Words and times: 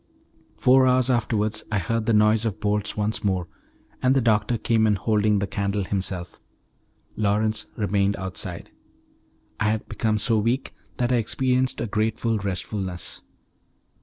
Four 0.55 0.87
hours 0.87 1.11
afterwards 1.11 1.63
I 1.71 1.77
heard 1.77 2.07
the 2.07 2.11
noise 2.13 2.43
of 2.43 2.59
bolts 2.59 2.97
once 2.97 3.23
more, 3.23 3.47
and 4.01 4.15
the 4.15 4.19
doctor 4.19 4.57
came 4.57 4.87
in 4.87 4.95
holding 4.95 5.37
the 5.37 5.45
candle 5.45 5.83
himself. 5.83 6.39
Lawrence 7.15 7.67
remained 7.77 8.15
outside. 8.15 8.71
I 9.59 9.69
had 9.69 9.87
become 9.87 10.17
so 10.17 10.39
weak 10.39 10.73
that 10.97 11.11
I 11.11 11.17
experienced 11.17 11.79
a 11.81 11.85
grateful 11.85 12.39
restfulness. 12.39 13.21